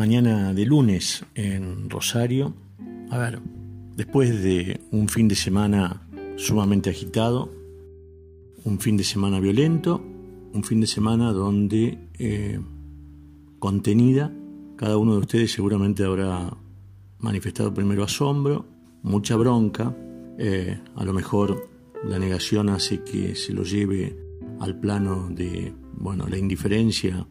[0.00, 2.54] Mañana de lunes en Rosario.
[3.10, 3.38] A ver,
[3.96, 7.52] después de un fin de semana sumamente agitado,
[8.64, 10.02] un fin de semana violento,
[10.54, 12.58] un fin de semana donde eh,
[13.58, 14.32] contenida,
[14.76, 16.50] cada uno de ustedes seguramente habrá
[17.18, 18.64] manifestado primero asombro,
[19.02, 19.94] mucha bronca,
[20.38, 21.68] eh, a lo mejor
[22.04, 24.16] la negación hace que se lo lleve
[24.60, 27.26] al plano de bueno, la indiferencia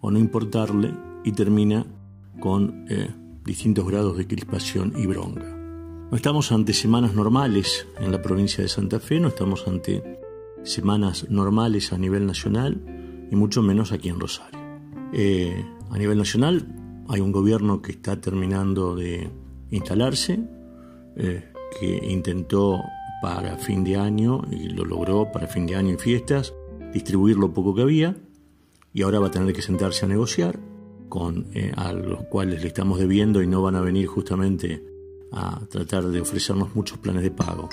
[0.00, 1.84] o no importarle y termina
[2.40, 3.10] con eh,
[3.44, 5.48] distintos grados de crispación y bronca.
[6.10, 10.20] No estamos ante semanas normales en la provincia de Santa Fe, no estamos ante
[10.62, 12.80] semanas normales a nivel nacional
[13.30, 14.60] y mucho menos aquí en Rosario.
[15.12, 16.66] Eh, a nivel nacional
[17.08, 19.30] hay un gobierno que está terminando de
[19.70, 20.38] instalarse,
[21.16, 22.82] eh, que intentó
[23.22, 26.52] para fin de año, y lo logró para fin de año y fiestas,
[26.92, 28.16] distribuir lo poco que había,
[28.92, 30.58] y ahora va a tener que sentarse a negociar
[31.12, 34.82] con eh, a los cuales le estamos debiendo y no van a venir justamente
[35.30, 37.68] a tratar de ofrecernos muchos planes de pago.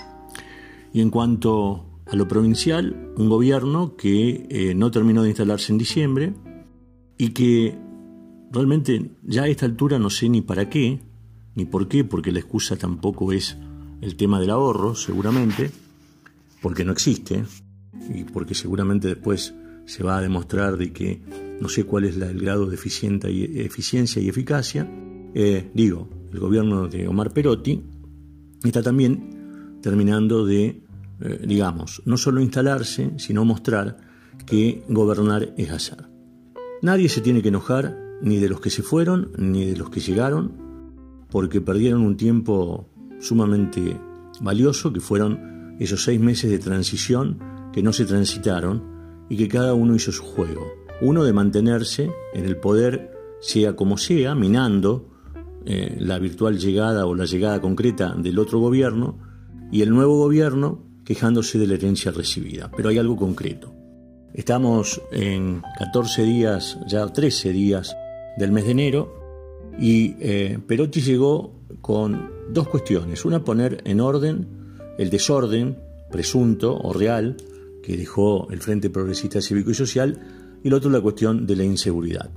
[0.92, 5.78] Y en cuanto a lo provincial, un gobierno que eh, no terminó de instalarse en
[5.78, 6.34] diciembre
[7.17, 7.78] y que
[8.52, 11.00] realmente ya a esta altura no sé ni para qué,
[11.56, 13.58] ni por qué, porque la excusa tampoco es
[14.02, 15.72] el tema del ahorro, seguramente,
[16.61, 17.45] porque no existe
[18.14, 19.55] y porque seguramente después
[19.86, 24.30] se va a demostrar de que no sé cuál es el grado de eficiencia y
[24.30, 24.89] eficacia.
[25.33, 27.83] Eh, digo, el gobierno de Omar Perotti
[28.64, 30.83] está también terminando de,
[31.21, 33.98] eh, digamos, no solo instalarse, sino mostrar
[34.45, 36.08] que gobernar es hacer.
[36.81, 39.99] Nadie se tiene que enojar ni de los que se fueron ni de los que
[39.99, 40.52] llegaron,
[41.30, 43.98] porque perdieron un tiempo sumamente
[44.42, 47.39] valioso, que fueron esos seis meses de transición
[47.73, 50.79] que no se transitaron y que cada uno hizo su juego.
[51.02, 53.11] Uno de mantenerse en el poder,
[53.42, 55.10] sea como sea, minando
[55.65, 59.17] eh, la virtual llegada o la llegada concreta del otro gobierno,
[59.71, 62.71] y el nuevo gobierno quejándose de la herencia recibida.
[62.76, 63.73] Pero hay algo concreto.
[64.33, 67.95] Estamos en 14 días, ya 13 días
[68.37, 69.20] del mes de enero,
[69.80, 73.26] y eh, Perotti llegó con dos cuestiones.
[73.26, 74.48] Una, poner en orden
[74.98, 75.77] el desorden
[76.11, 77.37] presunto o real
[77.83, 80.20] que dejó el Frente Progresista Cívico y Social
[80.64, 82.30] y lo otro la cuestión de la inseguridad.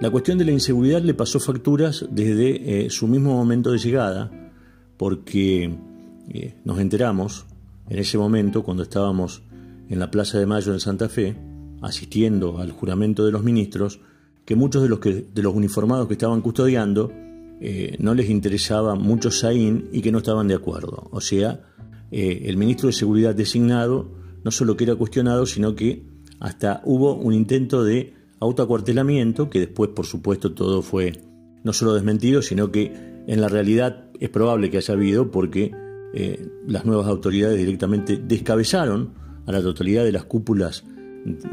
[0.00, 4.30] La cuestión de la inseguridad le pasó facturas desde eh, su mismo momento de llegada,
[4.96, 5.76] porque
[6.28, 7.46] eh, nos enteramos
[7.88, 9.42] en ese momento, cuando estábamos
[9.88, 11.36] en la Plaza de Mayo en Santa Fe,
[11.82, 14.00] asistiendo al juramento de los ministros,
[14.44, 17.10] que muchos de los, que, de los uniformados que estaban custodiando
[17.60, 21.08] eh, no les interesaba mucho Saín y que no estaban de acuerdo.
[21.10, 21.60] O sea,
[22.10, 24.10] el ministro de Seguridad designado
[24.42, 26.09] no solo que era cuestionado, sino que
[26.40, 31.12] hasta hubo un intento de autoacuartelamiento, que después, por supuesto, todo fue
[31.62, 32.92] no solo desmentido, sino que
[33.26, 35.72] en la realidad es probable que haya habido porque
[36.14, 39.12] eh, las nuevas autoridades directamente descabezaron
[39.46, 40.84] a la totalidad de las cúpulas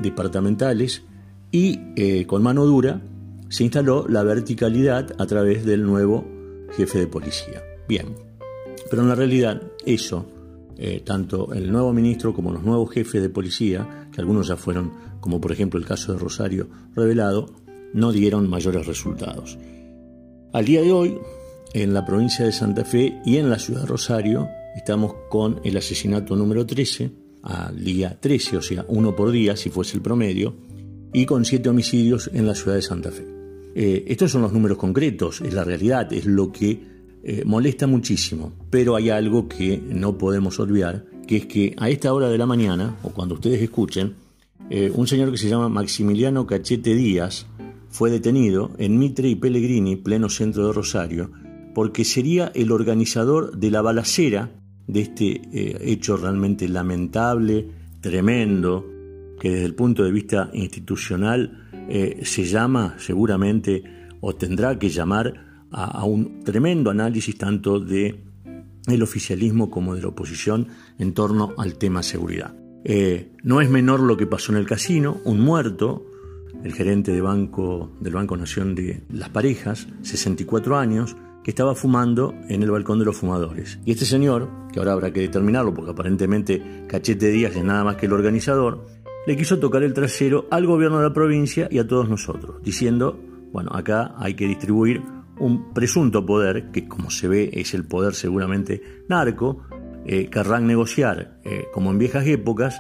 [0.02, 1.04] departamentales
[1.52, 3.02] y eh, con mano dura
[3.50, 6.26] se instaló la verticalidad a través del nuevo
[6.72, 7.62] jefe de policía.
[7.88, 8.16] Bien,
[8.90, 10.26] pero en la realidad eso
[10.80, 15.40] eh, tanto el nuevo ministro como los nuevos jefes de policía, algunos ya fueron, como
[15.40, 17.54] por ejemplo el caso de Rosario, revelado,
[17.94, 19.58] no dieron mayores resultados.
[20.54, 21.18] Al día de hoy,
[21.74, 25.78] en la provincia de Santa Fe y en la ciudad de Rosario, estamos con el
[25.78, 27.12] asesinato número 13,
[27.44, 30.56] al día 13, o sea, uno por día, si fuese el promedio,
[31.14, 33.26] y con siete homicidios en la ciudad de Santa Fe.
[33.76, 36.82] Eh, estos son los números concretos, es la realidad, es lo que
[37.24, 42.14] eh, molesta muchísimo, pero hay algo que no podemos olvidar, que es que a esta
[42.14, 44.16] hora de la mañana, o cuando ustedes escuchen,
[44.70, 47.46] eh, un señor que se llama Maximiliano Cachete Díaz
[47.90, 51.32] fue detenido en Mitre y Pellegrini, pleno centro de Rosario,
[51.76, 54.52] porque sería el organizador de la balacera
[54.88, 57.68] de este eh, hecho realmente lamentable,
[58.02, 58.86] tremendo,
[59.40, 61.64] que desde el punto de vista institucional
[62.24, 63.82] se llama seguramente
[64.20, 68.27] o tendrá que llamar a, un tremendo análisis tanto de
[68.94, 70.68] el oficialismo como de la oposición
[70.98, 72.56] en torno al tema seguridad.
[72.84, 76.06] Eh, no es menor lo que pasó en el casino, un muerto,
[76.64, 82.34] el gerente de banco, del Banco Nación de Las Parejas, 64 años, que estaba fumando
[82.50, 83.80] en el balcón de los fumadores.
[83.86, 87.96] Y este señor, que ahora habrá que determinarlo porque aparentemente Cachete Díaz es nada más
[87.96, 88.86] que el organizador,
[89.26, 93.20] le quiso tocar el trasero al gobierno de la provincia y a todos nosotros, diciendo,
[93.52, 95.02] bueno, acá hay que distribuir
[95.40, 99.64] un presunto poder, que como se ve es el poder seguramente narco,
[100.06, 102.80] eh, querrán negociar eh, como en viejas épocas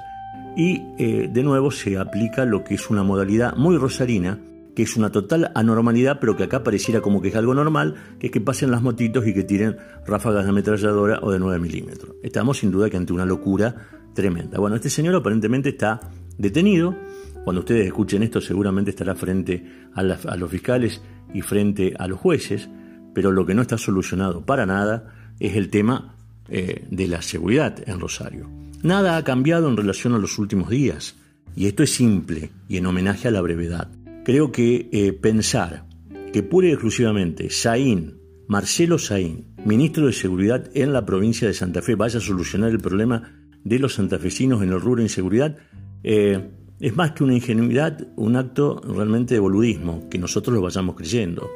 [0.56, 4.39] y eh, de nuevo se aplica lo que es una modalidad muy rosarina
[4.77, 8.27] que es una total anormalidad, pero que acá pareciera como que es algo normal, que
[8.27, 9.75] es que pasen las motitos y que tiren
[10.06, 12.18] ráfagas de ametralladora o de 9 milímetros.
[12.21, 13.74] Estamos sin duda que ante una locura
[14.13, 14.60] tremenda.
[14.60, 16.00] Bueno, este señor aparentemente está
[16.38, 16.95] detenido.
[17.44, 21.01] Cuando ustedes escuchen esto seguramente estará frente a, los fiscales
[21.38, 22.68] y frente a los jueces,
[23.13, 26.16] pero lo que no está solucionado para nada es el tema
[26.50, 28.50] eh, de la seguridad en Rosario.
[28.81, 31.16] Nada ha cambiado en relación a los últimos días,
[31.56, 33.88] y esto es simple y en homenaje a la brevedad.
[34.25, 35.86] Creo que eh, pensar
[36.34, 38.18] que pura y exclusivamente Saín,
[38.48, 42.80] Marcelo Saín, ministro de Seguridad en la provincia de Santa Fe, vaya a solucionar el
[42.80, 43.31] problema
[43.63, 45.56] de los santafesinos en el rubro de inseguridad,
[46.04, 50.95] eh, es más que una ingenuidad, un acto realmente de boludismo, que nosotros lo vayamos
[50.95, 51.50] creyendo.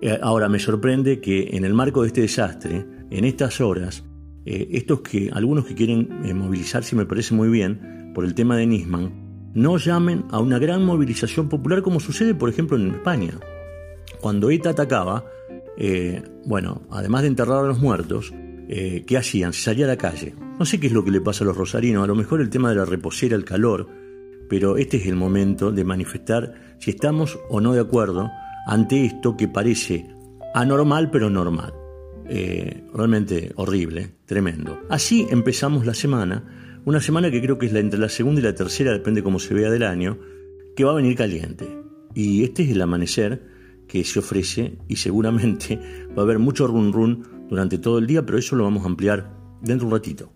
[0.00, 4.04] Eh, ahora me sorprende que en el marco de este desastre, en estas horas,
[4.44, 6.08] estos que, algunos que quieren
[6.38, 10.84] movilizarse, me parece muy bien, por el tema de Nisman, no llamen a una gran
[10.84, 13.32] movilización popular como sucede, por ejemplo, en España.
[14.20, 15.24] Cuando ETA atacaba,
[15.78, 18.34] eh, bueno, además de enterrar a los muertos,
[18.68, 19.54] eh, ¿qué hacían?
[19.54, 20.34] Se salía a la calle.
[20.58, 22.50] No sé qué es lo que le pasa a los rosarinos, a lo mejor el
[22.50, 23.88] tema de la reposera, el calor,
[24.48, 28.30] pero este es el momento de manifestar si estamos o no de acuerdo
[28.66, 30.06] ante esto que parece
[30.54, 31.74] anormal pero normal.
[32.28, 34.80] Eh, realmente horrible, tremendo.
[34.88, 36.44] Así empezamos la semana
[36.86, 39.40] una semana que creo que es la, entre la segunda y la tercera, depende cómo
[39.40, 40.20] se vea del año,
[40.76, 41.66] que va a venir caliente.
[42.14, 43.42] Y este es el amanecer
[43.88, 45.80] que se ofrece y seguramente
[46.16, 48.86] va a haber mucho run run durante todo el día, pero eso lo vamos a
[48.86, 50.32] ampliar dentro de un ratito.